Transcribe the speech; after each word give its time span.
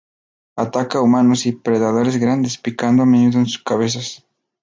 Ataca 0.55 0.97
a 0.97 1.01
humanos 1.03 1.45
y 1.45 1.51
predadores 1.51 2.17
grandes, 2.17 2.57
picando 2.57 3.03
a 3.03 3.05
menudo 3.05 3.37
en 3.37 3.45
sus 3.45 3.61
cabezas. 3.63 4.25